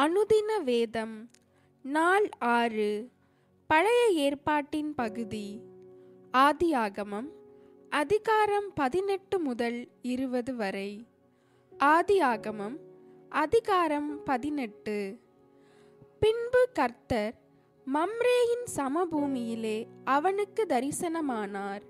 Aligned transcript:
அனுதின 0.00 0.62
வேதம் 0.64 1.30
நாள் 1.82 2.28
ஆறு 2.38 3.10
பழைய 3.66 4.08
ஏற்பாட்டின் 4.10 4.94
பகுதி 4.94 5.60
ஆதியாகமம் 6.32 7.28
அதிகாரம் 7.90 8.72
பதினெட்டு 8.74 9.38
முதல் 9.38 9.88
இருபது 10.02 10.56
வரை. 10.56 11.06
ஆதியாகமம் 11.78 12.76
அதிகாரம் 13.28 14.22
பதினெட்டு. 14.22 15.18
பின்பு 16.20 16.68
கர்த்தர் 16.72 17.34
மம்ரேயின் 17.94 18.66
சமபூமியிலே 18.76 19.86
அவனுக்கு 20.04 20.66
தரிசனமானார். 20.68 21.82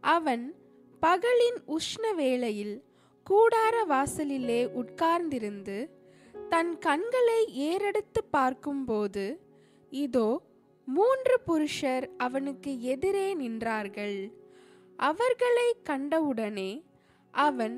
அவன் 0.00 0.54
பகலின் 1.02 1.58
உஷ்ண 1.66 2.14
வேளையில் 2.14 2.84
கூடார 3.30 3.86
வாசலிலே 3.86 4.64
உட்கார்ந்திருந்து 4.64 5.88
தன் 6.50 6.78
கண்களை 6.78 7.40
ஏறெடுத்து 7.54 8.20
பார்க்கும்போது 8.30 9.40
இதோ 9.90 10.40
மூன்று 10.86 11.40
புருஷர் 11.40 12.08
அவனுக்கு 12.16 12.82
எதிரே 12.82 13.34
நின்றார்கள். 13.36 14.32
அவர்களை 14.96 15.76
கண்டவுடனே 15.82 16.84
அவன் 17.30 17.76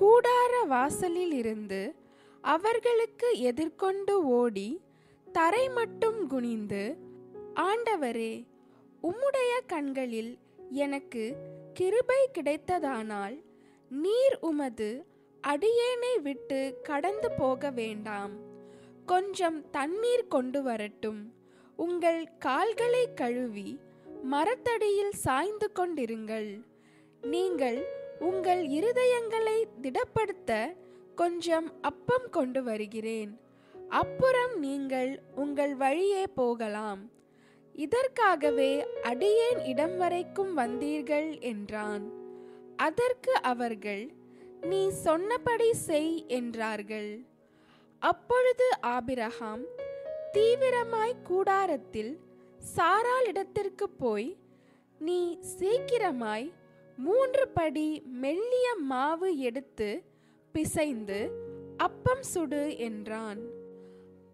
கூடார 0.00 0.66
வாசலில் 0.66 1.32
இருந்து 1.32 1.94
அவர்களுக்கு 2.40 3.38
எதிர்கொண்டு 3.38 4.24
ஓடி 4.24 4.80
தரை 5.32 5.68
மட்டும் 5.68 6.26
குனிந்து 6.26 6.96
ஆண்டவரே 7.54 8.46
உம்முடைய 9.02 9.52
கண்களில் 9.66 10.38
எனக்கு 10.70 11.36
கிருபை 11.74 12.28
கிடைத்ததானால் 12.38 13.42
நீர் 13.90 14.38
உமது 14.40 15.06
அடியேனை 15.50 16.18
விட்டு 16.22 16.80
கடந்து 16.82 17.30
போக 17.30 17.70
வேண்டாம். 17.70 18.32
கொஞ்சம் 19.06 19.70
தண்ணீர் 19.70 20.28
கொண்டு 20.28 20.62
வரட்டும். 20.62 21.32
உங்கள் 21.76 22.28
கால்களை 22.38 23.14
கழுவி 23.14 23.80
மரத்தடியில் 24.22 25.12
சாய்ந்து 25.12 25.70
கொண்டிருங்கள். 25.74 26.64
நீங்கள் 27.22 27.86
உங்கள் 28.18 28.62
இருதயங்களை 28.66 29.64
திடப்படுத்த 29.82 30.76
கொஞ்சம் 31.14 31.68
அப்பம் 31.80 32.30
கொண்டு 32.30 32.62
வருகிறேன். 32.62 33.40
அப்புறம் 33.88 34.58
நீங்கள் 34.58 35.22
உங்கள் 35.34 35.74
வழியே 35.74 36.26
போகலாம். 36.26 37.10
இதற்காகவே 37.72 38.86
அடியேன் 39.02 39.64
இடம் 39.64 39.96
வரைக்கும் 39.96 40.58
வந்தீர்கள் 40.58 41.40
என்றான். 41.40 42.06
அதற்கு 42.76 43.42
அவர்கள் 43.42 44.15
நீ 44.70 44.80
சொன்னபடி 45.04 45.68
செய் 45.86 46.12
என்றார்கள். 46.36 47.10
அப்பொழுது 48.02 48.66
ஆபிரகாம் 48.94 49.64
தீவிரமாய் 50.34 51.14
கூடாரத்தில் 51.22 52.12
சாராள் 52.74 53.26
இடத்திற்கு 53.26 53.86
போய் 54.02 54.28
நீ 54.98 55.20
சீக்கிரமாய் 55.58 56.48
மூன்று 56.96 57.44
படி 57.48 57.88
மெல்லிய 58.24 58.68
மாவு 58.92 59.30
எடுத்து 59.48 59.88
பிசைந்து 60.54 61.20
அப்பம் 61.86 62.24
சுடு 62.32 62.64
என்றான். 62.78 63.42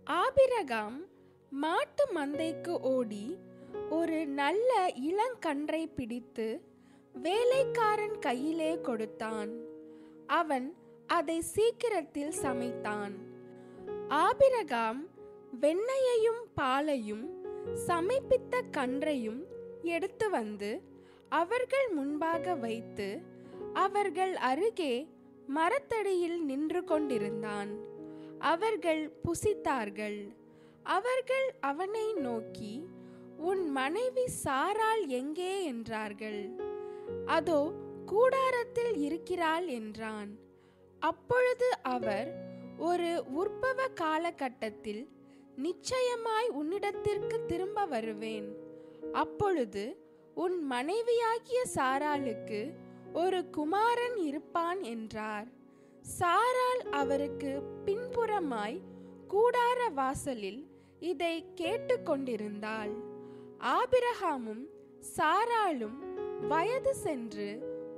ஆபிரகாம் 0.07 0.99
மாட்டு 1.53 2.05
மந்தைக்கு 2.15 2.75
ஓடி 2.95 3.27
ஒரு 3.91 4.21
நல்ல 4.41 4.71
இளங்கன்றை 5.11 5.83
பிடித்து 5.97 6.49
வேலைக்காரன் 7.15 8.19
கையிலே 8.19 8.73
கொடுத்தான். 8.81 9.53
அவன் 10.27 10.77
அதை 11.07 11.41
சீக்கிரத்தில் 11.41 12.33
சமைத்தான். 12.43 13.13
ஆபிரகாம் 14.09 15.07
வெண்ணையையும் 15.61 16.43
பாலையும் 16.55 17.31
சமைப்பித்த 17.75 18.63
கன்றையும் 18.71 19.45
எடுத்து 19.83 20.31
வந்து 20.31 20.83
அவர்கள் 21.29 21.89
முன்பாக 21.89 22.55
வைத்து 22.55 23.21
அவர்கள் 23.73 24.35
அருகே 24.35 25.09
மரத்தடியில் 25.47 26.45
நின்று 26.45 26.85
கொண்டிருந்தான். 26.85 27.71
அவர்கள் 28.39 29.13
புசித்தார்கள். 29.25 30.35
அவர்கள் 30.83 31.55
அவனை 31.61 32.13
நோக்கி 32.13 32.89
உன் 33.37 33.71
மனைவி 33.71 34.25
சாரால் 34.45 35.07
எங்கே? 35.07 35.65
என்றார்கள். 35.65 36.51
அதோ 37.27 37.73
கூடாரத்தில் 38.13 38.97
இருக்கிறாள் 38.97 39.67
என்றான். 39.67 40.31
அப்பொழுது 41.01 41.69
அவர் 41.83 42.29
ஒரு 42.79 43.25
உற்பவ 43.35 43.93
காலகட்டத்தில் 43.95 45.09
நிச்சயமாய் 45.57 46.49
உன்னிடத்திற்கு 46.51 47.47
திரும்ப 47.47 47.85
வருவேன். 47.85 48.49
அப்பொழுது 49.13 49.85
உன் 50.35 50.65
மனைவியாகிய 50.65 51.63
சாராளுக்கு 51.75 52.61
ஒரு 53.13 53.51
குமாரன் 53.51 54.17
இருப்பான் 54.17 54.83
என்றார். 54.83 55.49
சாரால் 56.19 56.83
அவருக்கு 56.91 57.63
பின்புறமாய் 57.85 58.79
கூடார 59.29 59.81
வாசலில் 59.95 60.63
இதை 61.01 61.35
கேட்டுக்கொண்டிருந்தாள் 61.55 62.93
ஆபிரகாமும் 63.59 64.65
சாராளும் 65.17 65.99
வயது 66.49 66.95
சென்று 66.95 67.49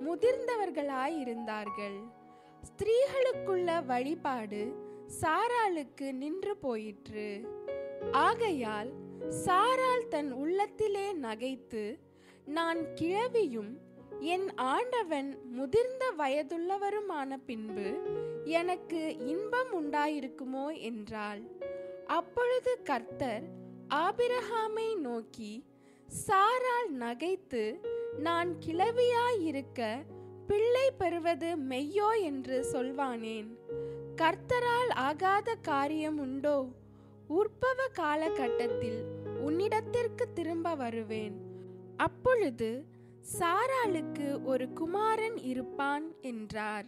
முதிர்ந்தவர்களாயிருந்தார்கள் 0.04 1.98
ஸ்திரீகளுக்குள்ள 2.64 3.84
வழிபாடு 3.84 4.72
சாராளுக்கு 5.20 6.12
நின்று 6.12 6.56
போயிற்று. 6.56 7.46
ஆகையால் 8.12 8.90
சாராள் 9.46 10.08
தன் 10.08 10.32
உள்ளத்திலே 10.32 11.12
நகைத்து 11.12 11.98
நான் 12.44 12.94
கிழவியும் 12.94 13.78
என் 14.20 14.54
ஆண்டவன் 14.54 15.38
முதிர்ந்த 15.50 16.12
வயதுள்ளவருமான 16.18 17.36
பின்பு 17.46 17.96
எனக்கு 18.44 19.16
இன்பம் 19.16 19.72
உண்டாயிருக்குமோ? 19.72 20.80
என்றாள். 20.80 21.40
அப்பொழுது 22.06 22.82
கர்த்தர் 22.82 23.42
ஆபிரஹாமை 23.94 24.96
நோக்கி 24.96 25.64
சாராள் 26.26 26.90
நகைத்து 26.98 27.80
நான் 28.18 28.56
கிளவியாயிருக்க 28.66 30.06
பிள்ளை 30.46 30.90
பெறுவது 30.90 31.56
மெய்யோ 31.56 32.22
என்று 32.22 32.66
சொல்வானேன். 32.72 33.46
கர்த்தரால் 34.16 34.92
ஆகாத 34.92 35.54
காரியம் 35.54 36.18
உண்டோ? 36.18 36.68
உற்பவ 37.28 37.86
காலகட்டத்தில் 37.92 39.04
உன்னிடத்திற்கு 39.46 40.32
திரும்ப 40.34 40.74
வருவேன். 40.74 41.36
அப்பொழுது 41.96 42.84
சாராளுக்கு 43.38 44.42
ஒரு 44.44 44.72
குமாரன் 44.72 45.36
இருப்பான் 45.36 46.14
என்றார். 46.20 46.86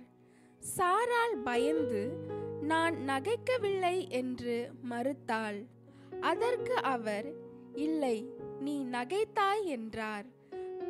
சாராள் 0.77 1.37
பயந்து 1.45 2.17
நான் 2.61 2.95
நகைக்கவில்லை 2.95 4.09
என்று 4.09 4.71
மறுத்தாள். 4.91 5.67
அதற்கு 6.21 6.75
அவர் 6.75 7.33
இல்லை 7.75 8.31
நீ 8.61 8.85
நகைத்தாய் 8.85 9.65
என்றார். 9.65 10.25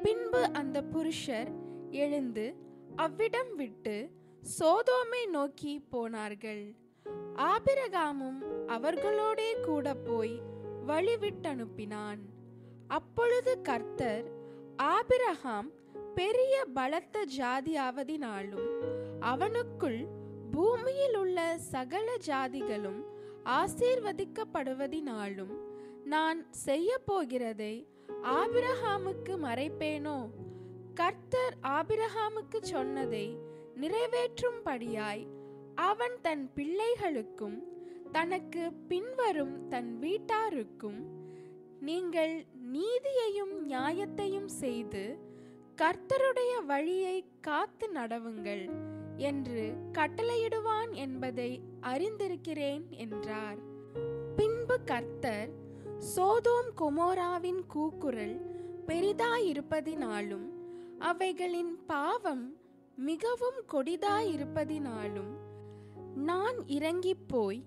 பின்பு 0.06 0.48
அந்த 0.52 0.82
புருஷர் 0.82 1.50
எழுந்து 1.90 2.54
அவ்விடம் 2.96 3.54
விட்டு 3.54 4.10
சோதோமை 4.58 5.30
நோக்கி 5.30 5.80
போனார்கள். 5.80 6.74
ஆபிரகாமும் 7.34 8.66
அவர்களோடே 8.66 9.60
கூட 9.60 9.94
போய் 9.94 10.42
வழிவிட்டனுப்பினான். 10.86 12.18
அப்பொழுது 12.88 13.60
கர்த்தர் 13.60 14.32
ஆபிரகாம் 14.76 15.72
பெரிய 16.14 16.64
பலத்த 16.64 17.26
ஜாதியாவதினாலும் 17.36 18.68
அவனுக்குள் 19.20 20.08
பூமியில் 20.50 21.16
உள்ள 21.16 21.58
சகல 21.58 22.16
ஜாதிகளும் 22.26 23.04
ஆசீர்வதிக்கப்படுவதினாலும் 23.44 25.58
நான் 26.04 26.52
செய்ய 26.52 27.00
போகிறதை 27.06 27.86
ஆபிரகாமுக்கு 28.26 29.36
மறைப்பேனோ? 29.42 30.30
கர்த்தர் 30.94 31.56
ஆபிரகாமுக்கு 31.62 32.60
சொன்னதை 32.60 33.36
நிறைவேற்றும்படியாய் 33.76 35.26
அவன் 35.74 36.20
தன் 36.22 36.50
பிள்ளைகளுக்கும் 36.54 37.62
தனக்கு 38.12 38.72
பின்வரும் 38.72 39.68
தன் 39.68 39.98
வீட்டாருக்கும் 40.00 41.06
நீங்கள் 41.80 42.46
நீதியையும் 42.72 43.68
நியாயத்தையும் 43.68 44.48
செய்து 44.48 45.18
கர்த்தருடைய 45.76 46.64
வழியை 46.66 47.24
காத்து 47.40 47.92
நடவுங்கள் 47.94 48.70
என்று 49.16 49.72
கட்டளையிடுவான் 49.92 50.92
என்பதை 50.92 51.62
அறிந்திருக்கிறேன் 51.82 52.88
என்றார். 52.88 53.58
பின்பு 54.36 54.80
கர்த்தர் 54.84 55.50
சோதோம் 55.98 56.70
கொமோராவின் 56.80 57.66
கூக்குரல் 57.66 58.40
பெரிதாயிருப்பதினாலும் 58.86 60.52
அவைகளின் 60.98 61.84
பாவம் 61.86 62.56
மிகவும் 62.96 63.64
கொடிதாயிருப்பதினாலும் 63.72 65.34
நான் 66.14 66.66
இறங்கிப் 66.66 67.28
போய் 67.28 67.62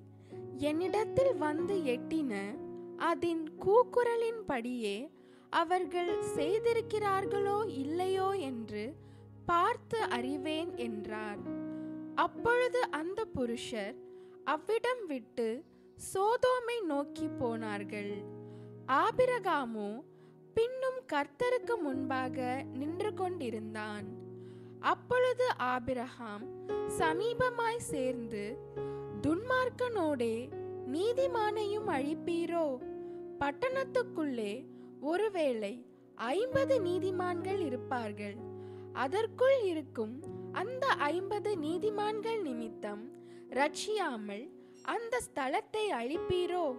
என்னிடத்தில் 0.58 1.36
வந்து 1.36 1.76
எட்டின 1.76 2.60
அதன் 2.98 3.50
கூக்குரலின்படியே 3.66 5.10
அவர்கள் 5.50 6.24
செய்திருக்கிறார்களோ 6.36 7.68
இல்லையோ 7.68 8.30
என்று 8.30 8.96
பார்த்து 9.46 10.02
அறிவேன் 10.02 10.76
என்றார். 10.76 11.40
அப்பொழுது 12.16 12.90
அந்த 12.90 13.26
புருஷர் 13.26 13.96
அவ்விடம் 14.44 15.06
விட்டு 15.08 15.64
சோதோமை 16.00 16.86
நோக்கி 16.86 17.28
போனார்கள். 17.28 18.24
ஆபிரகாமோ 18.88 20.04
பின்னும் 20.54 21.00
கர்த்தருக்கு 21.14 21.82
முன்பாக 21.82 22.66
நின்று 22.74 23.14
கொண்டிருந்தான். 23.14 24.06
அப்பொழுது 24.80 25.58
ஆபிரகாம் 25.58 26.46
சமீபமாய் 27.00 27.78
சேர்ந்து 27.78 28.58
துன்மார்க்கனோடே 29.22 30.50
நீதிமானையும் 30.92 31.88
அழிப்பீரோ? 31.88 32.78
பட்டணத்துக்குள்ளே 33.40 34.66
ஒருவேளை 35.02 35.86
ஐம்பது 36.16 36.80
நீதிமான்கள் 36.80 37.60
இருப்பார்கள். 37.66 38.38
அதற்குள் 38.94 39.62
இருக்கும் 39.64 40.24
அந்த 40.52 40.88
ஐம்பது 40.88 41.56
நீதிமான்கள் 41.56 42.42
நிமித்தம் 42.42 43.12
ரட்சியாமல் 43.50 44.58
அந்த 44.82 45.20
ஸ்தலத்தை 45.20 45.88
அழிப்பீரோ? 45.90 46.76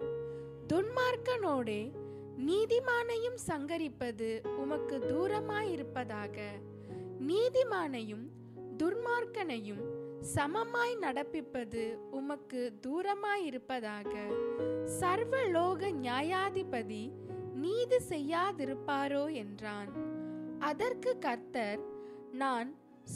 துன்மார்க்கனோடே 0.67 1.91
நீதிமானையும் 2.37 3.35
சங்கரிப்பது 3.47 4.47
உமக்கு 4.47 4.97
தூரமாயிருப்பதாக. 4.97 6.37
நீதிமானையும் 7.27 8.27
துர்மார்க்கனையும் 8.77 9.83
சமமாய் 10.35 10.97
நடப்பிப்பது 11.01 11.97
உமக்கு 12.11 12.73
தூரமாயிருப்பதாக. 12.87 14.13
சர்வலோக 14.99 15.91
நியாயாதிபதி 15.91 17.11
நீதி 17.53 17.95
செய்யாதிருப்பாரோ 18.09 19.33
என்றான். 19.33 19.89
அதற்கு 20.59 21.17
கர்த்தர் 21.19 21.79
நான் 22.31 22.75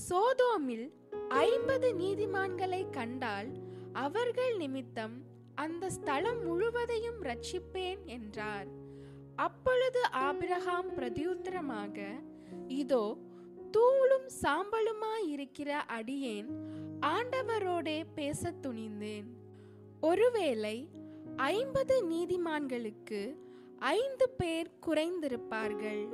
சோதோமில் 0.10 0.92
ஐம்பது 1.30 1.96
நீதிமான்களை 2.00 2.90
கண்டால் 2.90 3.65
அவர்கள் 3.96 4.58
நிமித்தம் 4.58 5.24
அந்த 5.56 5.90
ஸ்தலம் 5.90 6.44
முழுவதையும் 6.44 7.24
ரட்சிப்பேன் 7.24 8.06
என்றார். 8.06 8.68
அப்பொழுது 9.36 10.12
ஆபிரகாம் 10.12 10.90
பிரதியுத்தரமாக 10.98 11.98
இதோ 12.68 13.18
தூளும் 13.72 14.30
சாம்பலுமாயிருக்கிற 14.42 15.68
அடியேன் 15.68 16.50
ஆண்டவரோடே 17.00 18.04
பேசத் 18.16 18.68
துணிந்தேன். 18.68 19.26
ஒருவேளை 20.02 20.90
ஐம்பது 21.36 21.96
நீதிமான்களுக்கு 22.10 23.36
ஐந்து 23.80 24.30
பேர் 24.30 24.70
குறைந்திருப்பார்கள். 24.88 26.08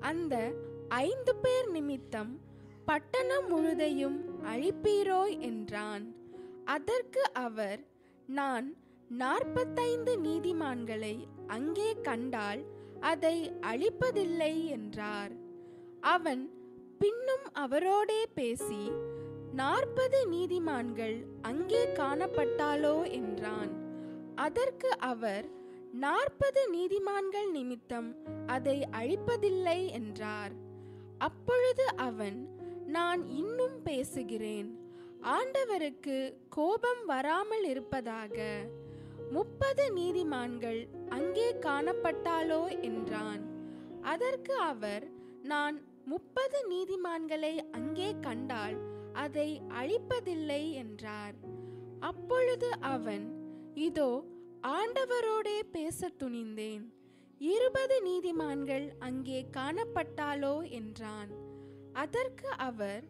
அந்த 0.00 0.52
ஐந்து 0.88 1.36
பேர் 1.36 1.70
நிமித்தம் 1.70 2.40
பட்டணம் 2.84 3.48
முழுதையும் 3.48 4.18
அழிப்பீரோ 4.44 5.40
என்றான். 5.40 6.19
அதற்கு 6.64 7.32
அவர் 7.32 7.80
நான் 8.26 8.74
நாற்பத்தைந்து 9.08 10.16
நீதிமான்களை 10.16 11.26
அங்கே 11.46 12.00
கண்டால் 12.00 12.64
அதை 13.00 13.50
அழிப்பதில்லை 13.60 14.64
என்றார். 14.64 15.32
அவன் 16.00 16.50
பின்னும் 16.98 17.46
அவரோடே 17.58 18.22
பேசி 18.34 18.90
நாற்பது 19.52 20.28
நீதிமான்கள் 20.28 21.24
அங்கே 21.42 21.86
காணப்பட்டாலோ 21.86 23.10
என்றான். 23.10 23.72
அதற்கு 24.34 24.98
அவர் 24.98 25.48
நாற்பது 25.92 26.70
நீதிமான்கள் 26.72 27.50
நிமித்தம் 27.50 28.16
அதை 28.46 28.86
அழிப்பதில்லை 28.92 29.90
என்றார். 29.90 30.52
அப்பொழுது 31.18 31.86
அவன் 31.96 32.58
நான் 32.86 33.26
இன்னும் 33.26 33.82
பேசுகிறேன். 33.82 34.79
ஆண்டவருக்கு 35.22 36.34
கோபம் 36.48 37.04
வராமல் 37.04 37.64
இருப்பதாக 37.64 38.36
முப்பது 39.30 39.84
நீதிமான்கள் 39.94 40.88
அங்கே 41.08 41.52
காணப்பட்டாலோ 41.52 42.80
என்றான். 42.80 43.42
அதற்கு 44.00 44.54
அவர் 44.54 45.04
நான் 45.42 45.76
முப்பது 46.04 46.58
நீதிமான்களை 46.70 47.58
அங்கே 47.70 48.14
கண்டால் 48.20 48.76
அதை 49.12 49.60
அழிப்பதில்லை 49.68 50.72
என்றார். 50.72 51.36
அப்பொழுது 52.00 52.70
அவன் 52.80 53.26
இதோ 53.74 54.24
ஆண்டவரோடே 54.62 55.58
பேச 55.72 56.10
துணிந்தேன். 56.22 56.84
இருபது 57.38 57.96
நீதிமான்கள் 58.04 58.88
அங்கே 58.98 59.46
காணப்பட்டாலோ 59.56 60.70
என்றான். 60.70 61.30
அதற்கு 61.92 62.48
அவர் 62.48 63.04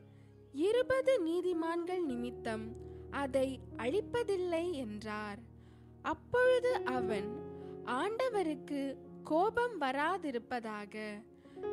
இருபது 0.52 1.20
நீதிமான்கள் 1.26 2.02
நிமித்தம் 2.02 2.76
அதை 3.10 3.60
அழிப்பதில்லை 3.76 4.72
என்றார். 4.72 5.38
அப்பொழுது 6.02 6.80
அவன் 6.84 7.28
ஆண்டவருக்கு 7.84 8.96
கோபம் 9.24 9.80
வராதிருப்பதாக. 9.80 11.22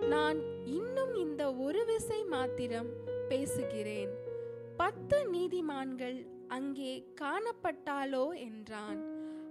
நான் 0.10 0.66
இன்னும் 0.66 1.14
இந்த 1.14 1.56
ஒரு 1.56 1.86
விசை 1.86 2.24
மாத்திரம் 2.24 2.90
பேசுகிறேன். 3.30 4.10
பத்து 4.78 5.30
நீதிமான்கள் 5.32 6.28
அங்கே 6.48 7.14
காணப்பட்டாலோ? 7.22 8.40
என்றான். 8.40 9.00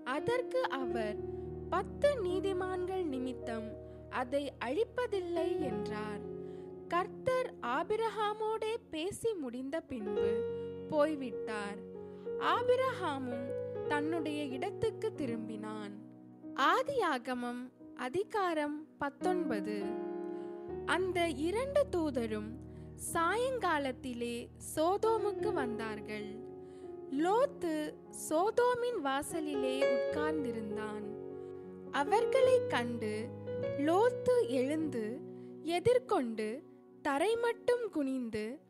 அதற்கு 0.05 0.69
அவர் 0.69 1.17
பத்து 1.71 2.17
நீதிமான்கள் 2.25 3.05
நிமித்தம் 3.05 3.73
அதை 4.11 4.53
அழிப்பதில்லை 4.65 5.61
என்றார். 5.61 6.35
கர்த்தர் 6.89 7.36
ஆபிரஹாமோடே 7.77 8.77
பேசி 8.91 9.35
முடிந்த 9.35 9.81
பின்பு 9.81 10.41
போய்விட்டார். 10.91 11.77
ஆபிரஹாமும் 12.39 13.51
தன்னுடைய 13.89 14.45
இடத்துக்கு 14.45 15.13
திரும்பினான். 15.17 15.91
ஆதியாகமம் 16.55 17.73
அதிகாரம் 17.97 18.87
பத்தொன்பது. 18.99 19.83
அந்த 20.87 21.29
இரண்டு 21.29 21.87
தூதரும் 21.97 22.51
சாயங்காலத்திலே 23.15 24.49
சோதோமுக்கு 24.77 25.53
வந்தார்கள். 25.53 26.37
லோத்து 27.11 27.95
சோதோமின் 28.31 29.01
வாசலிலே 29.03 29.83
உட்கார்ந்திருந்தான். 29.83 31.05
அவர்களைக் 31.91 32.71
கண்டு 32.71 33.29
லோத்து 33.79 34.49
எழுந்து 34.49 35.21
எதிர்கொண்டு 35.63 36.66
தரை 37.07 37.37
மட்டும் 37.37 37.91
குனிந்து 37.91 38.61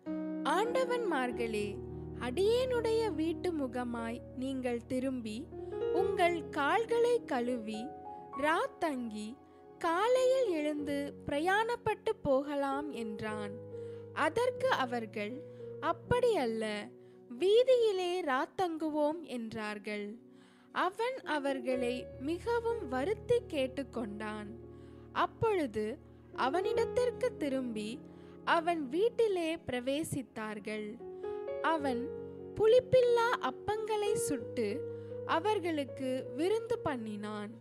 ஆண்டவன்மார்களே 0.43 1.77
அடியேனுடைய 2.21 3.15
வீட்டு 3.15 3.53
முகமாய் 3.53 4.21
நீங்கள் 4.37 4.87
திரும்பி 4.87 5.47
உங்கள் 5.93 6.49
கால்களை 6.49 7.25
கழுவி 7.25 7.87
ராத்தங்கி 8.39 9.37
காலையில் 9.79 10.49
எழுந்து 10.49 11.15
பிரயாணப்பட்டு 11.27 12.13
போகலாம் 12.23 12.91
என்றான். 12.91 13.53
அதற்கு 14.13 14.69
அவர்கள் 14.69 15.43
அப்படியல்ல 15.81 16.91
வீதியிலே 17.39 18.21
ராத்தங்குவோம் 18.23 19.23
என்றார்கள். 19.23 20.19
அவன் 20.73 21.19
அவர்களை 21.25 22.07
மிகவும் 22.21 22.89
வருத்தி 22.89 23.41
கேட்டுக்கொண்டான் 23.49 24.47
அப்பொழுது 25.13 25.99
அவனிடத்திற்கு 26.37 27.37
திரும்பி 27.37 28.01
அவன் 28.47 28.89
வீட்டிலே 28.89 29.59
பிரவேசித்தார்கள். 29.67 30.89
அவன் 31.63 32.09
புளிப்பில்லா 32.55 33.29
அப்பங்களை 33.43 34.13
சுட்டு 34.15 34.69
அவர்களுக்கு 35.27 36.27
விருந்து 36.37 36.79
பண்ணினான். 36.79 37.53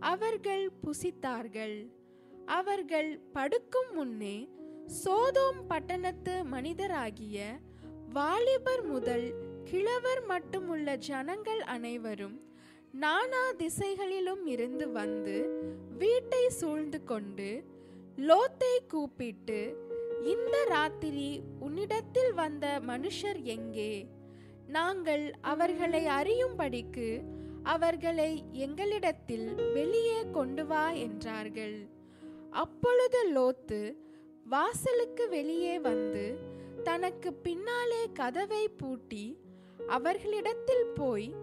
அவர்கள் 0.00 0.70
புசித்தார்கள். 0.86 1.90
அவர்கள் 2.46 3.20
படுக்கும் 3.32 3.92
முன்னே 3.94 4.48
சோதோம் 5.04 5.66
பட்டணத்து 5.68 6.34
மனிதராகிய 6.50 7.38
வாலிபர் 8.12 8.82
முதல் 8.82 9.26
கிழவர் 9.64 10.22
மட்டுமுள்ள 10.26 10.96
ஜனங்கள் 10.96 11.60
அனைவரும் 11.60 12.40
நானா 12.92 13.50
திசைகளிலும் 13.52 14.46
இருந்து 14.46 14.90
வந்து 14.90 15.36
வீட்டை 15.98 16.48
சூழ்ந்து 16.48 17.04
கொண்டு 17.04 17.64
லோத்தை 18.18 18.74
கூப்பிட்டு 18.86 19.87
இந்த 20.24 20.64
ராத்திரி 20.64 21.42
உன்னிடத்தில் 21.60 22.34
வந்த 22.34 22.80
மனுஷர் 22.86 23.42
எங்கே? 23.42 24.08
நாங்கள் 24.66 25.34
அவர்களை 25.40 26.06
அறியும்படிக்கு 26.06 27.22
அவர்களை 27.62 28.44
எங்களிடத்தில் 28.52 29.72
வெளியே 29.72 30.30
கொண்டு 30.30 30.66
வா 30.66 30.90
என்றார்கள். 30.90 31.88
அப்பொழுது 32.50 33.32
லோத்து 33.32 33.96
வாசலுக்கு 34.44 35.28
வெளியே 35.28 35.80
வந்து 35.80 36.38
தனக்கு 36.82 37.32
பின்னாலே 37.32 38.10
கதவை 38.12 38.68
பூட்டி 38.68 39.38
அவர்களிடத்தில் 39.86 40.86
போய் 40.94 41.34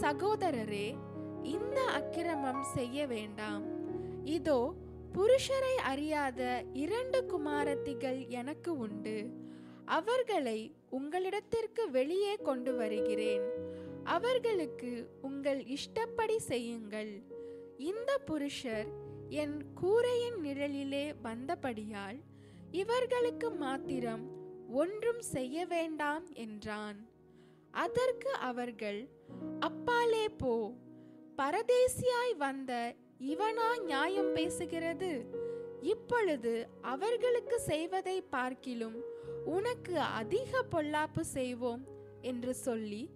சகோதரரே 0.00 0.94
இந்த 1.42 1.80
அக்கிரமம் 1.84 2.62
செய்ய 2.62 3.06
வேண்டாம். 3.06 3.64
இதோ 4.24 4.74
புருஷரை 5.14 5.74
அறியாத 5.74 6.64
இரண்டு 6.72 7.24
குமாரத்திகள் 7.24 8.28
எனக்கு 8.28 8.76
உண்டு. 8.76 9.30
அவர்களை 9.84 10.74
உங்களிடத்திற்கு 10.90 11.90
வெளியே 11.90 12.36
கொண்டு 12.36 12.76
வருகிறேன். 12.76 13.42
அவர்களுக்கு 14.04 15.10
உங்கள் 15.22 15.64
இஷ்டப்படி 15.66 16.38
செய்யுங்கள். 16.38 17.22
இந்த 17.78 18.18
புருஷர் 18.18 18.86
என் 19.28 19.72
கூரையின் 19.74 20.38
நிழலிலே 20.44 21.14
வந்தபடியால் 21.22 22.20
இவர்களுக்கு 22.70 23.50
மாத்திரம் 23.50 24.24
ஒன்றும் 24.70 25.20
செய்ய 25.20 25.66
வேண்டாம் 25.66 26.32
என்றான். 26.32 27.08
அதற்கு 27.70 28.30
அவர்கள் 28.32 29.08
அப்பாலே 29.60 30.28
போ 30.28 30.72
பரதேசியாய் 31.36 32.36
வந்த 32.36 32.94
இவனா 33.20 33.82
நியாயம் 33.84 34.36
பேசுகிறது? 34.36 35.26
இப்பொழுது 35.80 36.68
அவர்களுக்கு 36.80 37.60
செய்வதை 37.60 38.22
பார்க்கிலும் 38.22 39.04
உனக்கு 39.44 39.98
அதிக 39.98 40.64
பொல்லாப்பு 40.70 41.20
செய்வோம் 41.20 41.84
என்று 42.20 42.54
சொல்லி 42.54 43.10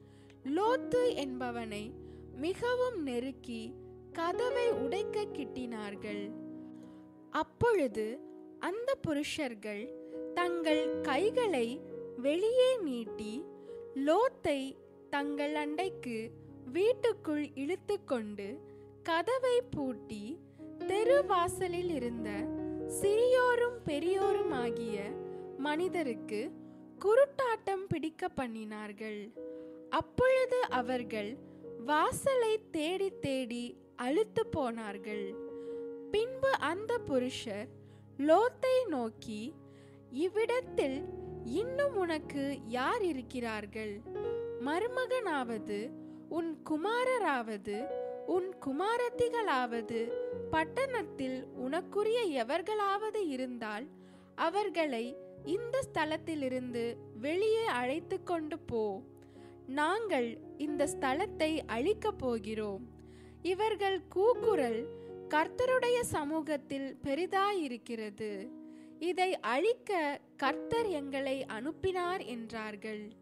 லோத்து 0.44 1.14
என்பவனை 1.14 1.92
மிகவும் 2.37 3.02
நெருக்கி 3.02 3.75
கதவை 4.12 4.70
உடைக்க 4.70 5.25
கிட்டினார்கள். 5.25 6.30
அப்பொழுது 7.30 8.20
அந்த 8.58 8.94
புருஷர்கள் 8.94 9.94
தங்கள் 10.34 11.00
கைகளை 11.00 11.80
வெளியே 12.16 12.76
நீட்டி 12.78 13.44
லோத்தை 13.94 14.76
தங்கள் 15.11 15.54
அண்டைக்கு 15.54 16.30
வீட்டுக்குள் 16.73 17.50
இழுத்துக்கொண்டு 17.54 18.58
கதவை 19.08 19.56
பூட்டி 19.70 20.40
தெரு 20.87 21.16
வாசலில் 21.26 21.90
இருந்த 21.90 22.28
சிறியோரும் 23.00 23.76
பெரியோரும் 23.84 24.54
ஆகிய 24.62 25.02
மனிதருக்கு 25.58 26.40
குருட்டாட்டம் 27.04 27.84
பிடிக்க 27.88 28.28
பண்ணினார்கள். 28.37 29.20
அப்பொழுது 29.90 30.58
அவர்கள் 30.80 31.30
வாசலை 31.84 32.52
தேடி 32.70 33.08
தேடி 33.18 33.64
அழுத்து 33.96 34.46
போனார்கள். 34.46 35.26
பின்பு 36.11 36.52
அந்த 36.70 36.99
புருஷர் 36.99 37.68
லோத்தை 38.18 38.76
நோக்கி 38.88 39.42
இவ்விடத்தில் 40.11 40.99
இன்னும் 41.44 41.96
உனக்கு 41.96 42.44
யார் 42.68 43.02
இருக்கிறார்கள்? 43.02 43.94
மருமகனாவது 44.68 45.78
உன் 46.28 46.50
குமாரராவது 46.70 47.76
உன் 48.26 48.54
குமாரத்திகளாவது 48.66 50.12
பட்டணத்தில் 50.50 51.47
உனக்குரிய 51.54 52.45
எவர்களாவது 52.45 53.28
இருந்தால் 53.28 53.87
அவர்களை 54.35 55.16
இந்த 55.45 55.83
ஸ்தலத்திலிருந்து 55.93 56.97
வெளியே 57.21 57.64
அழைத்து 57.64 58.23
கொண்டு 58.23 58.59
போ. 58.59 59.02
நாங்கள் 59.66 60.38
இந்த 60.59 60.87
ஸ்தலத்தை 60.87 61.61
அழிக்கப் 61.66 62.19
போகிறோம். 62.19 62.88
இவர்கள் 63.43 64.02
கூக்குரல் 64.09 64.88
கர்த்தருடைய 65.28 66.00
சமூகத்தில் 66.00 66.97
பெரிதாயிருக்கிறது. 67.04 68.50
இதை 68.99 69.40
அழிக்க 69.40 70.21
கர்த்தர் 70.37 70.87
எங்களை 70.87 71.45
அனுப்பினார் 71.45 72.23
என்றார்கள். 72.23 73.12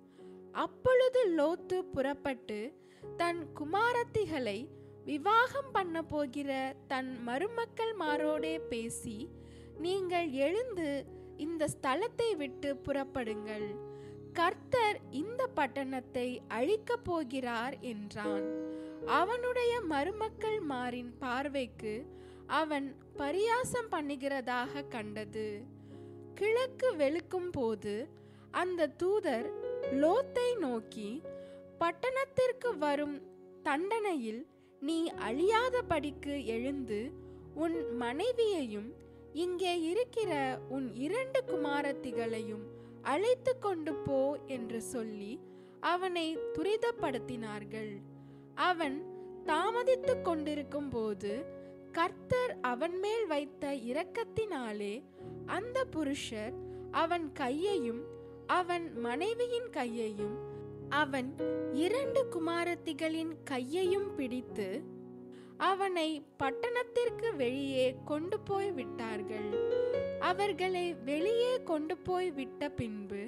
அப்பொழுது 0.53 1.29
லோத்து 1.29 1.83
புறப்பட்டு 1.83 2.73
தன் 3.17 3.47
குமாரத்திகளை 3.55 4.69
விவாகம் 5.05 5.71
பண்ண 5.73 6.03
போகிற 6.03 6.51
தன் 6.87 7.11
மருமக்கள் 7.23 7.95
மாரோடே 8.01 8.55
பேசி 8.69 9.17
நீங்கள் 9.79 10.31
எழுந்து 10.31 11.05
இந்த 11.37 11.69
ஸ்தலத்தை 11.75 12.37
விட்டு 12.37 12.71
புறப்படுங்கள். 12.77 13.69
கர்த்தர் 14.33 14.99
இந்த 15.11 15.47
பட்டணத்தை 15.55 16.43
அழிக்கப் 16.49 17.05
போகிறார் 17.05 17.81
என்றான். 17.81 18.47
அவனுடைய 19.07 19.81
மருமக்கள் 19.81 20.61
மாரின் 20.61 21.13
பார்வைக்கு 21.19 21.95
அவன் 22.47 22.97
பரியாசம் 23.17 23.91
பண்ணுகிறதாக 23.91 24.89
கண்டது. 24.89 25.49
கிழக்கு 26.35 26.89
வெளுக்கும் 26.97 27.51
போது 27.51 27.95
அந்த 28.51 28.91
தூதர் 29.03 29.49
லோத்தை 30.03 30.49
நோக்கி 30.59 31.11
பட்டணத்திற்கு 31.79 32.71
வரும் 32.79 33.17
தண்டனையில் 33.63 34.43
நீ 34.83 35.11
அழியாதபடிக்கு 35.11 36.45
எழுந்து 36.45 37.13
உன் 37.55 37.97
மனைவியையும் 37.97 38.95
இங்கே 39.33 39.81
இருக்கிற 39.81 40.61
உன் 40.69 40.95
இரண்டு 40.95 41.45
குமாரத்திகளையும் 41.47 42.63
அழைத்து 43.03 43.59
கொண்டு 43.59 43.95
போ 43.95 44.39
என்று 44.47 44.83
சொல்லி 44.83 45.41
அவனை 45.81 46.39
துரிதப்படுத்தினார்கள். 46.39 48.03
அவன் 48.55 49.03
தாமதித்து 49.47 50.23
கொண்டிருக்கும் 50.23 50.89
போது 50.89 51.45
கர்த்தர் 51.93 52.61
அவன் 52.61 52.99
மேல் 52.99 53.27
வைத்த 53.27 53.75
இரக்கத்தினாலே 53.75 55.03
அந்த 55.47 55.85
புருஷர் 55.85 56.55
அவன் 56.91 57.33
கையையும் 57.33 58.05
அவன் 58.47 58.99
மனைவியின் 58.99 59.71
கையையும் 59.71 60.52
அவன் 60.93 61.29
இரண்டு 61.73 62.21
குமாரத்திகளின் 62.31 63.33
கையையும் 63.45 64.15
பிடித்து 64.15 64.67
அவனை 65.57 66.09
பட்டணத்திற்கு 66.39 67.37
வெளியே 67.37 67.97
கொண்டு 68.05 68.41
போய் 68.41 68.73
விட்டார்கள். 68.73 69.49
அவர்களை 70.21 70.95
வெளியே 70.95 71.63
கொண்டு 71.63 71.97
போய் 71.97 72.31
விட்ட 72.31 72.69
பின்பு 72.69 73.23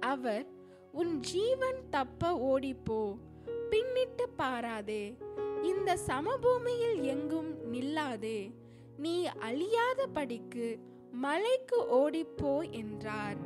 அவர் 0.00 0.46
உன் 0.92 1.20
ஜீவன் 1.20 1.80
தப்ப 1.90 2.32
ஓடிப்போ 2.50 3.16
பின்னிட்டு 3.70 4.24
பாராதே. 4.38 5.04
இந்த 5.62 5.98
சமபூமியில் 6.06 7.00
எங்கும் 7.02 7.72
நில்லாதே. 7.72 8.40
நீ 8.96 9.26
அழியாத 9.26 10.06
படிக்கு 10.06 10.78
மலைக்கு 11.12 11.78
ஓடிப்போ 12.00 12.70
என்றார். 12.70 13.36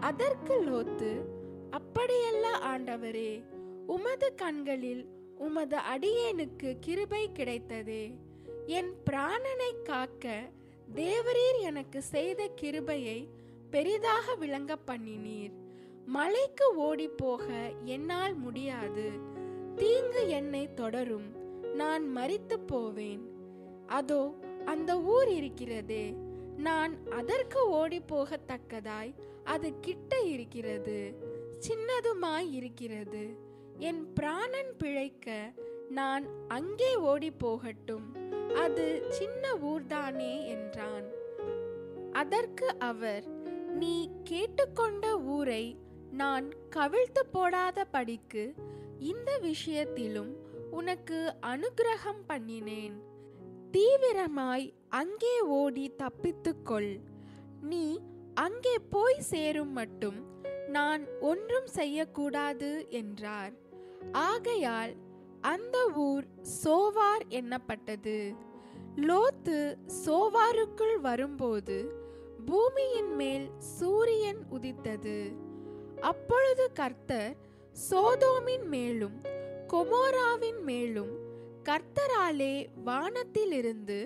அதற்கு 0.00 0.54
லோத்து 0.62 1.33
அப்படியல்ல 1.76 2.46
ஆண்டவரே 2.72 3.42
உமது 3.86 4.34
கண்களில் 4.34 5.08
உமது 5.38 5.76
அடியேனுக்கு 5.76 6.76
கிருபை 6.80 7.30
கிடைத்ததே. 7.34 8.14
என் 8.66 8.92
பிராணனை 9.10 9.82
காக்க 9.82 10.50
தேவரீர் 10.94 11.60
எனக்கு 11.60 12.02
செய்த 12.02 12.46
கிருபையை 12.46 13.28
பெரிதாக 13.70 14.34
விளங்க 14.34 14.76
பண்ணினீர் 14.86 15.52
மலைக்கு 16.06 16.74
ஓடி 16.74 17.08
போக 17.08 17.44
என்னால் 17.84 18.34
முடியாது. 18.34 19.10
தீங்கு 19.76 20.28
என்னை 20.28 20.74
தொடரும். 20.74 21.28
நான் 21.74 22.16
மறித்து 22.16 22.56
போவேன். 22.66 23.28
அதோ 23.86 24.34
அந்த 24.64 25.00
ஊர் 25.00 25.28
இருக்கிறதே. 25.28 26.14
நான் 26.56 27.10
அதற்கு 27.10 27.68
ஓடி 27.68 28.00
போகத்தக்கதாய் 28.08 29.14
அது 29.44 29.80
கிட்ட 29.80 30.20
இருக்கிறது. 30.20 31.23
சின்னதுமாய் 31.66 32.50
இருக்கிறது. 32.50 33.36
என் 33.78 34.12
பிராணன் 34.12 34.76
பிழைக்க 34.78 35.52
நான் 35.88 36.24
அங்கே 36.48 36.96
ஓடி 36.96 37.30
போகட்டும். 37.30 38.14
அது 38.54 39.06
சின்ன 39.08 39.54
ஊர்தானே 39.54 40.46
என்றான். 40.46 41.06
அதற்கு 42.12 42.78
அவர் 42.78 43.24
நீ 43.74 44.10
கேட்டுக்கொண்ட 44.24 45.20
ஊரை 45.20 45.78
நான் 46.10 46.52
கவிழ்த்து 46.76 47.22
போடாத 47.30 47.84
படிக்கு. 47.84 48.54
இந்த 48.98 49.38
விஷயத்திலும் 49.38 50.36
உனக்கு 50.70 51.34
அனுகிரகம் 51.40 52.22
பண்ணினேன். 52.28 52.94
தீவிரமாய் 53.70 54.72
அங்கே 54.88 55.40
ஓடி 55.40 55.92
தப்பித்துக்கொள் 55.98 57.00
நீ 57.60 58.00
அங்கே 58.34 58.78
போய் 58.78 59.20
சேரும் 59.20 59.72
மட்டும் 59.72 60.33
நான் 60.74 61.02
ஒன்றும் 61.20 61.68
செய்யக்கூடாது 61.78 62.70
என்றார். 63.00 63.54
ஆகையால் 64.28 64.92
அந்த 65.52 65.76
ஊர் 66.06 66.26
சோவார் 66.62 67.24
எண்ணப்பட்டது 67.38 68.18
லோத்து 69.08 69.58
சோவாருக்குள் 70.04 70.96
வரும்போது 71.00 71.78
பூமியின் 72.46 73.12
மேல் 73.14 73.46
சூரியன் 73.76 74.42
உதித்தது. 74.50 75.18
அப்பொழுது 76.00 76.64
கர்த்தர் 76.72 77.32
சோதோமின் 77.90 78.66
மேலும் 78.74 79.16
கொமோராவின் 79.72 80.60
மேலும் 80.62 81.12
கர்த்தராலே 81.68 82.54
வானத்திலிருந்து 82.84 83.98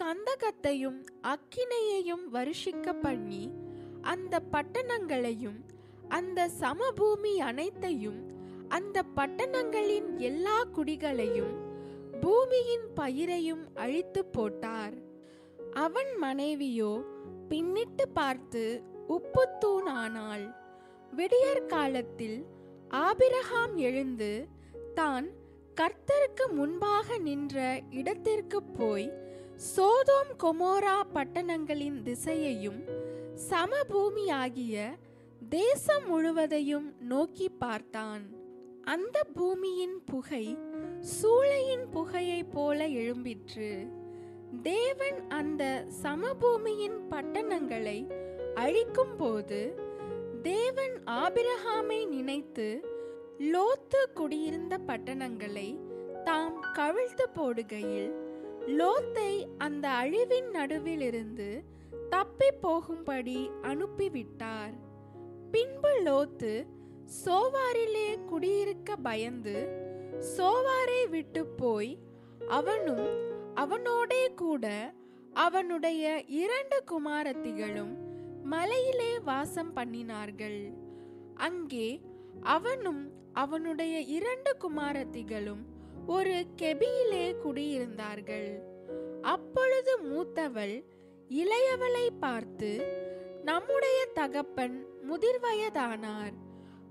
கந்தகத்தையும் 0.00 1.00
அக்கினையையும் 1.32 2.24
வருஷிக்க 2.32 2.92
பண்ணி 3.00 3.44
அந்த 4.12 4.34
பட்டணங்களையும் 4.52 5.58
அந்த 6.12 6.48
சமபூமி 6.60 7.36
அனைத்தையும் 7.40 8.20
அந்த 8.68 9.04
பட்டணங்களின் 9.16 10.16
எல்லா 10.18 10.64
குடிகளையும் 10.74 11.54
பூமியின் 12.20 12.86
பயிரையும் 12.94 13.64
அழித்து 13.74 14.24
போட்டார். 14.24 14.94
அவன் 15.74 16.12
மனைவியோ 16.20 16.92
பின்னிட்டு 17.48 18.04
பார்த்து 18.14 18.82
உப்புத்தூணானாள் 19.08 20.46
விடியற் 21.12 21.66
காலத்தில் 21.66 22.38
ஆபிரகாம் 22.88 23.76
எழுந்து 23.76 24.48
தான் 24.94 25.26
கர்த்தருக்கு 25.80 26.44
முன்பாக 26.52 27.18
நின்ற 27.18 27.80
இடத்திற்கு 27.90 28.62
போய் 28.62 29.12
சோதோம் 29.76 30.32
கொமோரா 30.42 30.96
பட்டணங்களின் 31.14 32.02
திசையையும் 32.02 32.80
சமபூமியாகிய 33.50 34.76
தேசம் 35.48 36.06
முழுவதையும் 36.06 36.94
நோக்கி 37.00 37.48
பார்த்தான். 37.48 38.22
அந்த 38.82 39.24
பூமியின் 39.34 40.04
புகை 40.04 40.58
சூளையின் 41.00 41.86
புகையைப் 41.92 42.50
போல 42.52 42.86
எழும்பிற்று. 42.86 43.88
தேவன் 44.62 45.28
அந்த 45.28 45.86
சமபூமியின் 46.02 46.98
பட்டணங்களை 47.10 48.10
அழிக்கும் 48.54 49.16
போது 49.16 49.74
தேவன் 50.42 51.02
ஆபிரகாமை 51.06 52.06
நினைத்து 52.06 52.84
லோத்து 53.38 54.02
குடியிருந்த 54.14 54.78
பட்டணங்களை 54.78 55.78
தாம் 56.24 56.62
கவிழ்த்து 56.72 57.26
போடுகையில் 57.34 58.12
லோத்தை 58.66 59.46
அந்த 59.58 59.88
அழிவின் 59.88 60.50
நடுவிலிருந்து 60.52 61.64
தப்பி 62.10 62.50
போகும்படி 62.60 63.50
அனுப்பிவிட்டார். 63.62 64.74
பின்பு 65.52 65.90
லோத்து 66.04 66.52
சோவாரிலே 67.24 68.08
குடியிருக்க 68.30 68.96
பயந்து 69.06 69.56
சோவாரை 70.36 71.00
விட்டு 71.08 71.42
போய் 71.60 71.90
அவனும் 72.48 73.08
அவனோடே 73.54 74.22
கூட 74.34 74.66
அவனுடைய 75.44 76.04
இரண்டு 76.42 76.78
குமாரத்திகளும் 76.84 77.92
மலையிலே 78.52 79.12
வாசம் 79.18 79.72
பண்ணினார்கள். 79.76 80.60
அங்கே 81.46 81.88
அவனும் 82.56 83.02
அவனுடைய 83.32 83.94
இரண்டு 84.16 84.52
குமாரத்திகளும் 84.56 85.62
ஒரு 86.06 86.36
கெபியிலே 86.62 87.26
குடியிருந்தார்கள். 87.44 88.50
அப்பொழுது 89.34 89.92
மூத்தவள் 90.08 90.76
இளையவளை 91.40 92.06
பார்த்து 92.20 92.70
நம்முடைய 93.44 94.08
தகப்பன் 94.14 94.86
முதிர்வயதானார். 95.10 96.34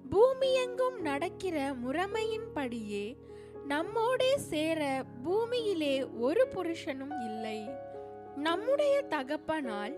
பூமியெங்கும் 0.10 0.98
நடக்கிற 1.00 1.58
முறைமையின்படியே 1.74 3.16
நம்மோடே 3.68 4.38
சேர 4.38 5.04
பூமியிலே 5.24 5.96
ஒரு 6.04 6.48
புருஷனும் 6.56 7.16
இல்லை. 7.26 7.70
நம்முடைய 8.36 9.06
தகப்பனால் 9.10 9.96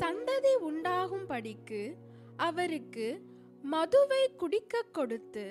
சந்ததி 0.00 0.52
உண்டாகும்படிக்கு 0.70 1.94
அவருக்கு 2.36 3.20
மதுவை 3.62 4.30
குடிக்க 4.36 4.82
கொடுத்து 4.92 5.46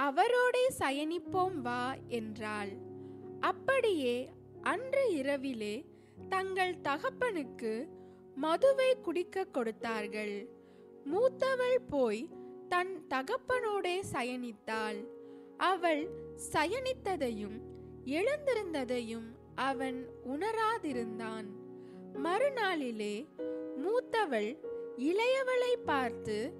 அவரோடே 0.00 0.64
சயனிப்போம் 0.78 1.58
வா 1.60 1.94
என்றாள். 2.08 2.72
அப்படியே 3.40 4.16
அன்று 4.62 5.04
இரவிலே 5.14 5.84
தங்கள் 6.28 6.80
தகப்பனுக்கு 6.80 7.72
மதுவை 8.40 9.00
குடிக்க 9.02 9.44
கொடுத்தார்கள். 9.44 10.48
மூத்தவள் 11.04 11.78
போய் 11.88 12.28
தன் 12.68 13.06
தகப்பனோடே 13.10 14.02
சயனித்தாள். 14.12 15.06
அவள் 15.56 16.08
சயனித்ததையும் 16.52 17.58
எழுந்திருந்ததையும் 18.04 19.28
அவன் 19.54 20.08
உணராதிருந்தான். 20.26 21.46
மறுநாளிலே 22.24 23.26
மூத்தவள் 23.76 24.58
இளையவளை 24.96 25.72
பார்த்து 25.84 26.52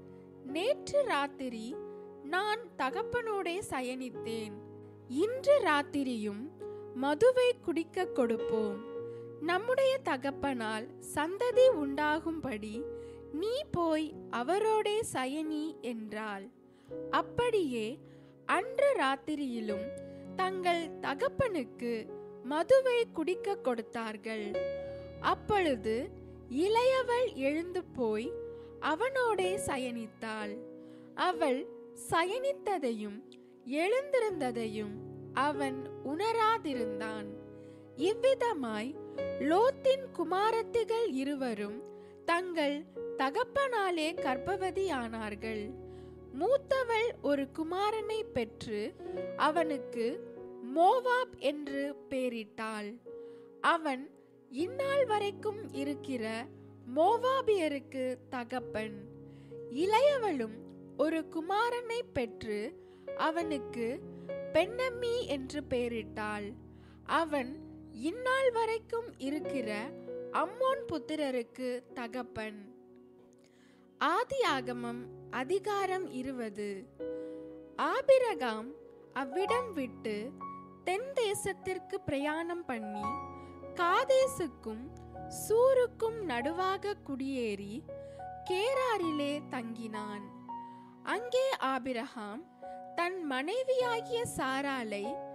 நேற்று 0.47 1.05
ராத்திரி 1.05 1.77
நான் 2.23 2.59
தகப்பனோடே 2.79 3.63
சயனித்தேன். 3.71 4.53
இன்று 5.09 5.61
ராத்திரியும் 5.65 6.43
மதுவை 6.95 7.53
குடிக்க 7.63 8.05
கொடுப்போம். 8.05 8.96
நம்முடைய 9.41 9.99
தகப்பனால் 10.05 10.89
சந்ததி 11.15 11.69
உண்டாகும்படி 11.75 12.83
நீ 13.33 13.63
போய் 13.71 14.15
அவரோடே 14.31 15.01
சயனி 15.13 15.81
என்றாள். 15.81 16.51
அப்படியே 17.11 17.99
அன்று 18.47 18.97
ராத்திரியிலும் 18.99 19.87
தங்கள் 20.37 20.99
தகப்பனுக்கு 21.01 22.07
மதுவை 22.43 23.07
குடிக்க 23.13 23.57
கொடுத்தார்கள். 23.57 24.57
அப்பொழுது 25.21 26.11
இளையவள் 26.51 27.35
எழுந்து 27.35 27.85
போய் 27.85 28.33
அவனோடே 28.81 29.57
சயனித்தாள். 29.57 30.57
அவள் 31.15 31.67
சயனித்ததையும் 32.11 33.19
எழுந்திருந்ததையும் 33.67 34.95
அவன் 35.33 35.91
உணராதிருந்தான். 36.05 37.27
இவ்விதமாய் 37.97 39.05
லோத்தின் 39.19 40.07
குமாரத்திகள் 40.13 41.09
இருவரும் 41.11 41.83
தங்கள் 42.25 42.85
தகப்பனாலே 43.17 44.13
கர்ப்பவதியானார்கள். 44.13 45.71
மூத்தவள் 46.39 47.13
ஒரு 47.23 47.49
குமாரனை 47.59 48.23
பெற்று 48.33 48.95
அவனுக்கு 49.37 50.35
மோவாப் 50.77 51.39
என்று 51.39 51.95
பெயரிட்டாள். 52.11 53.01
அவன் 53.61 54.11
இந்நாள் 54.51 55.05
வரைக்கும் 55.05 55.73
இருக்கிற 55.73 56.47
மோவாபியருக்கு 56.97 58.17
தகப்பன். 58.29 59.05
இளையவளும் 59.71 60.57
ஒரு 60.97 61.25
குமாரனை 61.31 62.01
பெற்று 62.13 62.85
அவனுக்கு 63.17 63.99
பெண்ணம்மி 64.53 65.27
என்று 65.27 65.63
பெயரிட்டாள். 65.71 66.55
அவன் 67.05 67.66
இந்நாள் 68.01 68.51
வரைக்கும் 68.51 69.19
இருக்கிற 69.19 69.91
அம்மோன் 70.33 70.83
புத்திரருக்கு 70.93 71.83
தகப்பன். 71.95 72.59
ஆதி 73.99 74.43
ஆகமம் 74.43 75.07
அதிகாரம் 75.31 76.13
இருவது 76.13 76.87
ஆபிரகாம் 77.77 78.69
அவ்விடம் 79.13 79.73
விட்டு 79.73 80.31
தென் 80.85 81.13
தேசத்திற்கு 81.15 81.95
பிரயாணம் 82.05 82.65
பண்ணி 82.65 83.07
காதேசுக்கும் 83.75 84.85
சூருக்கும் 85.49 86.19
நடுவாக 86.29 86.95
குடியேறி 87.05 87.85
கேராரிலே 88.51 89.43
தங்கினான். 89.51 90.27
அங்கே 91.03 91.51
ஆபிரகாம் 91.59 92.45
தன் 92.95 93.25
மனைவியாகிய 93.25 94.25
சாராலை 94.37 95.26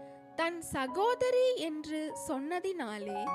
தன் 0.42 0.62
சகோதரி 0.62 1.56
என்று 1.56 2.18
சொன்னதினாலே 2.28 3.32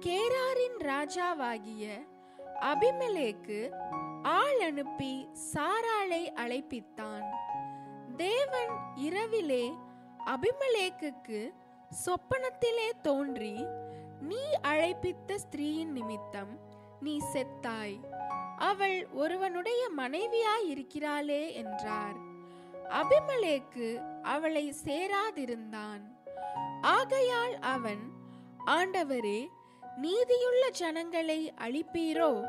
கேராரின் 0.00 0.78
ராஜாவாகிய 0.78 2.06
அபிமலேக்கு 2.60 3.70
ஆள் 4.22 4.60
அனுப்பி 4.60 5.28
சாராளை 5.54 6.32
அழைப்பித்தான். 6.32 7.24
தேவன் 8.16 8.70
இரவிலே 8.94 9.72
அபிமலேக்குக்கு 10.26 11.54
சொப்பனத்திலே 12.06 13.00
தோன்றி 13.02 13.64
நீ 14.20 14.42
அழைப்பித்த 14.62 15.34
ஸ்திரீயின் 15.34 15.92
நிமித்தம் 15.92 16.58
நீ 17.00 17.20
செத்தாய். 17.32 18.00
அவள் 18.56 19.08
ஒருவனுடைய 19.12 19.90
மனைவியாய் 19.96 20.66
இருக்கிறாளே 20.66 21.52
என்றார். 21.52 22.16
அபிமலேக்கு 22.88 24.20
அவளை 24.22 24.74
சேராதிருந்தான். 24.84 26.20
ஆகையால் 26.82 27.58
அவன் 27.58 28.12
ஆண்டவரே 28.66 29.48
நீதியுள்ள 29.96 30.70
ஜனங்களை 30.70 31.52
அழிப்பீரோ? 31.60 32.48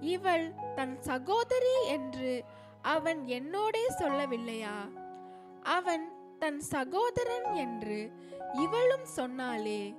இவள் 0.00 0.54
தன் 0.74 1.00
சகோதரி 1.00 1.86
என்று 1.86 2.44
அவன் 2.82 3.24
என்னோடே 3.24 3.84
சொல்லவில்லையா? 3.98 4.92
அவன் 5.62 6.36
தன் 6.38 6.60
சகோதரன் 6.60 7.54
என்று 7.54 8.12
இவளும் 8.52 9.04
சொன்னாலே 9.04 9.94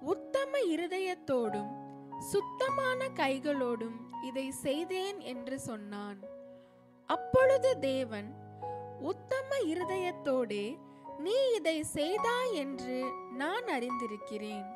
உத்தம 0.00 0.58
இருதயத்தோடும் 0.58 1.70
சுத்தமான 2.18 3.08
கைகளோடும் 3.08 3.96
இதை 4.22 4.50
செய்தேன் 4.50 5.20
என்று 5.20 5.60
சொன்னான். 5.60 6.20
அப்பொழுது 7.06 7.78
தேவன் 7.78 8.34
உத்தம 9.00 9.56
இருதயத்தோடே 9.64 10.78
நீ 11.18 11.52
இதை 11.54 11.82
செய்தாய் 11.82 12.54
என்று 12.54 13.12
நான் 13.32 13.64
அறிந்திருக்கிறேன். 13.64 14.66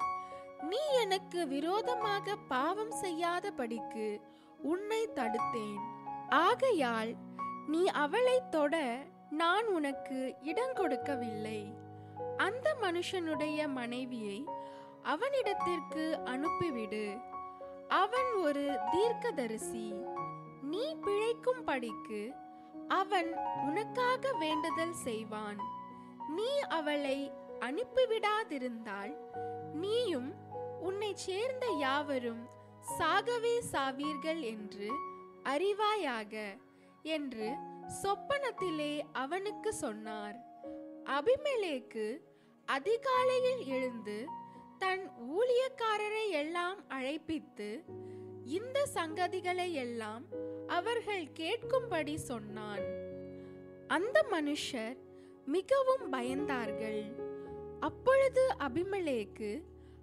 நீ 0.62 0.76
எனக்கு 1.00 1.46
விரோதமாக 1.46 2.36
பாவம் 2.48 2.92
செய்யாதபடிக்கு 3.02 4.20
உன்னை 4.62 5.08
தடுத்தேன். 5.14 5.80
ஆகையால் 6.28 7.14
நீ 7.66 7.86
அவளை 7.86 8.42
தொட 8.50 9.04
நான் 9.30 9.66
உனக்கு 9.66 10.34
இடம் 10.42 10.72
கொடுக்கவில்லை. 10.74 11.74
அந்த 12.36 12.76
மனுஷனுடைய 12.80 13.68
மனைவியை 13.68 14.44
அவனிடத்திற்கு 15.02 16.18
அனுப்பிவிடு. 16.24 17.20
அவன் 17.88 18.32
ஒரு 18.34 18.78
தீர்க்கதரிசி. 18.90 19.94
நீ 20.62 20.94
பிழைக்கும் 20.94 21.64
படிக்கு 21.64 22.32
அவன் 22.88 23.36
உனக்காக 23.66 24.32
வேண்டுதல் 24.32 24.92
செய்வான். 24.92 25.75
நீ 26.28 26.58
அவளை 26.68 27.32
அனுப்பிவிடாதிருந்தால் 27.60 29.16
நீயும் 29.72 30.34
உன்னை 30.80 31.12
சேர்ந்த 31.14 31.66
யாவரும் 31.78 32.48
சாகவே 32.98 33.58
சாவீர்கள் 33.72 34.40
என்று 34.40 34.88
அறிவாயாக 35.42 36.58
என்று 37.02 37.54
சொப்பனத்திலே 38.02 39.00
அவனுக்கு 39.12 39.74
சொன்னார். 39.74 40.36
அபிமெலேக்கு 41.04 42.22
அதிகாலையில் 42.64 43.66
எழுந்து 43.66 44.26
தன் 44.78 45.10
ஊழியக்காரரை 45.38 46.28
எல்லாம் 46.30 46.88
அழைப்பித்து 46.88 47.84
இந்த 48.44 48.86
சங்கதிகளை 48.94 49.72
எல்லாம் 49.72 50.24
அவர்கள் 50.66 51.26
கேட்கும்படி 51.34 52.14
சொன்னான். 52.14 52.84
அந்த 53.88 54.26
மனுஷர் 54.30 55.05
மிகவும் 55.46 56.12
பயந்தார்கள். 56.12 57.02
அப்பொழுது 57.80 58.42
அபிமலேக்கு 58.58 59.62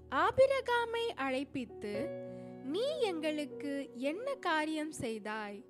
ஆபிரகாமை 0.09 1.05
அழைப்பித்து 1.15 1.93
நீ 2.63 2.99
எங்களுக்கு 2.99 3.89
என்ன 3.95 4.35
காரியம் 4.35 4.91
செய்தாய்? 4.91 5.65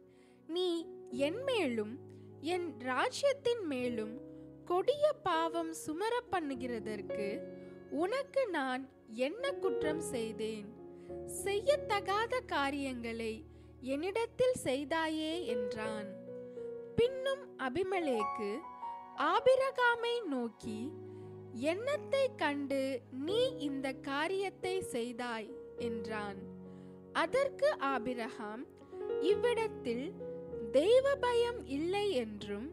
நீ 0.47 0.87
என் 1.09 1.43
மேலும் 1.43 1.99
என் 2.41 2.79
ராஜ்யத்தின் 2.79 3.63
மேலும் 3.65 4.21
கொடிய 4.65 5.13
பாவம் 5.23 5.73
சுமர 5.73 6.23
பண்ணுகிறதற்கு 6.31 7.27
உனக்கு 7.89 8.47
நான் 8.47 8.89
என்ன 9.13 9.51
குற்றம் 9.51 10.01
செய்தேன்? 10.01 10.67
செய்யத்தகாத 11.43 12.39
காரியங்களை 12.45 13.45
என்னிடத்தில் 13.81 14.55
செய்தாயே 14.63 15.45
என்றான். 15.45 16.09
பின்னும் 16.95 17.43
அபிமலேக்கு 17.57 18.51
ஆபிரகாமை 19.17 20.25
நோக்கி 20.25 20.91
என்னத்தை 21.61 22.35
கண்டு 22.37 23.01
நீ 23.11 23.55
இந்த 23.57 23.93
காரியத்தை 23.93 24.81
செய்தாய்? 24.81 25.49
என்றான். 25.77 26.35
அதற்கு 27.13 27.79
ஆபிரகாம் 27.79 28.65
இவ்விடத்தில் 29.21 30.13
தெய்வ 30.71 31.15
பயம் 31.15 31.65
இல்லை 31.65 32.11
என்றும் 32.11 32.71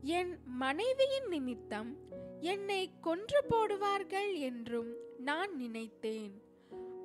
என் 0.00 0.38
மனைவியின் 0.44 1.28
நிமித்தம் 1.28 1.96
என்னை 2.40 2.90
கொன்று 3.00 3.44
போடுவார்கள் 3.50 4.38
என்றும் 4.38 4.94
நான் 5.18 5.56
நினைத்தேன். 5.56 6.42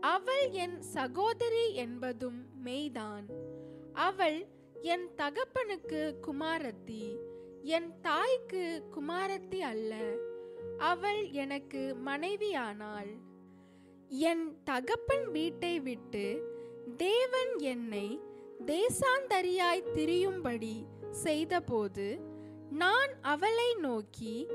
அவள் 0.02 0.50
என் 0.50 0.82
சகோதரி 0.82 1.74
என்பதும் 1.74 2.46
மெய்தான். 2.66 3.26
அவள் 3.94 4.48
என் 4.82 5.10
தகப்பனுக்கு 5.16 6.16
குமாரத்தி. 6.28 7.16
என் 7.66 8.00
தாய்க்கு 8.02 8.84
குமாரத்தி 8.96 9.60
அல்ல 9.60 10.04
அவள் 10.78 11.30
எனக்கு 11.30 11.96
மனைவியானாள். 12.06 13.20
என் 14.10 14.64
தகப்பன் 14.64 15.32
வீட்டை 15.32 15.80
விட்டு 15.80 16.42
தேவன் 16.98 17.58
என்னை 17.58 18.20
தேசாந்தரியாய் 18.66 19.92
திரியும்படி 19.94 20.86
செய்தபோது 21.12 22.20
நான் 22.70 23.10
அவளை 23.22 23.76
நோக்கி 23.76 24.48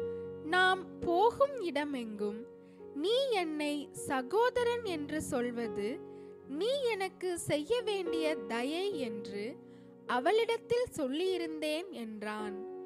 நாம் 0.44 1.00
போகும் 1.00 1.56
இடமெங்கும் 1.60 2.46
நீ 2.94 3.30
என்னை 3.30 3.88
சகோதரன் 3.92 4.84
என்று 4.84 5.22
சொல்வது 5.22 6.00
நீ 6.48 6.82
எனக்கு 6.82 7.38
செய்ய 7.38 7.82
வேண்டிய 7.82 8.36
தயை 8.36 9.00
என்று 9.00 9.56
அவளிடத்தில் 10.06 10.86
சொல்லியிருந்தேன் 10.96 11.90
என்றான். 11.90 12.78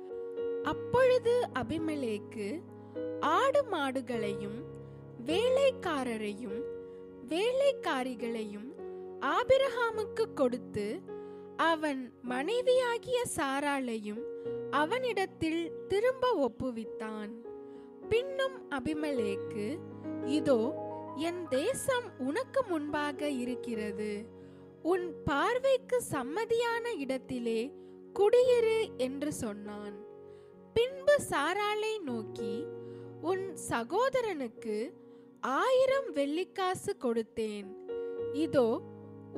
அப்பொழுது 0.64 1.34
அபிமலேக்கு 1.60 2.46
ஆடு 3.20 3.62
மாடுகளையும் 3.72 4.58
வேலைக்காரரையும் 5.26 6.60
வேலைக்காரிகளையும் 7.32 8.70
ஆபிரஹாமுக்கு 9.34 10.24
கொடுத்து 10.34 10.86
அவன் 11.56 12.00
மனைவியாகிய 12.22 13.18
சாராளையும் 13.36 14.22
அவனிடத்தில் 14.70 15.62
திரும்ப 15.88 16.24
ஒப்புவித்தான். 16.46 17.32
பின்னும் 18.08 18.56
அபிமலேக்கு 18.70 19.66
இதோ 20.38 20.60
என் 21.28 21.42
தேசம் 21.48 22.06
உனக்கு 22.18 22.60
முன்பாக 22.64 23.28
இருக்கிறது. 23.42 24.12
உன் 24.82 25.06
பார்வைக்கு 25.24 26.02
சம்மதியான 26.12 26.84
இடத்திலே 26.96 27.60
குடியிரு 28.18 28.78
என்று 28.96 29.32
சொன்னான். 29.32 29.96
பின்பு 30.76 31.14
சாராளை 31.30 31.92
நோக்கி 32.08 32.54
உன் 33.30 33.44
சகோதரனுக்கு 33.70 34.76
ஆயிரம் 35.40 36.08
வெள்ளிக்காசு 36.14 36.92
கொடுத்தேன். 37.04 37.68
இதோ 38.44 38.68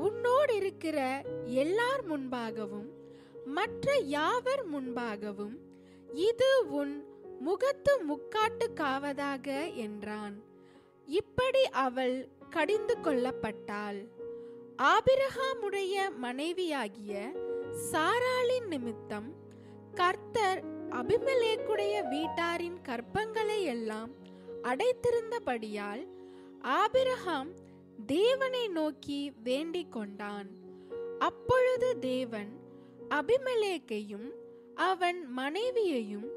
உன்னோடு 0.06 0.56
இருக்கிற 0.56 0.98
எல்லார் 1.62 2.02
முன்பாகவும் 2.10 2.88
மற்ற 3.58 3.96
யாவர் 4.16 4.64
முன்பாகவும் 4.72 5.56
இது 6.28 6.50
உன் 6.80 6.94
முகத்து 7.40 7.92
முக்காட்டு 8.10 8.66
காவதாக 8.82 9.48
என்றான். 9.86 10.36
இப்படி 11.06 11.62
அவள் 11.86 12.16
கடிந்து 12.50 12.96
கொள்ளப்பட்டாள். 13.02 14.00
ஆபிரகாமுடைய 14.94 15.96
மனைவியாகிய 16.24 17.14
சாராளின் 17.90 18.68
நிமித்தம் 18.72 19.28
கர்த்தர் 19.94 20.60
அபிமலேக்குடைய 20.90 22.02
வீட்டாரின் 22.10 22.76
கற்பங்களை 22.88 23.62
எல்லாம் 23.62 24.10
அடைத்திருந்தபடியால் 24.62 26.06
ஆபிரகாம் 26.60 27.50
தேவனை 28.06 28.68
நோக்கி 28.68 29.32
வேண்டிக் 29.42 29.92
கொண்டான் 29.92 30.46
அப்பொழுது 31.18 31.98
தேவன் 31.98 32.60
அபிமலேக்கையும் 33.08 34.28
அவன் 34.74 35.32
மனைவியையும் 35.32 36.28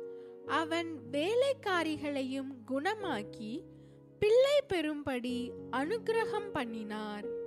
அவன் 0.46 1.00
வேலைக்காரிகளையும் 1.12 2.52
குணமாக்கி 2.72 3.64
பிள்ளை 4.20 4.64
பெறும்படி 4.68 5.52
அனுக்கிரகம் 5.72 6.52
பண்ணினார். 6.52 7.39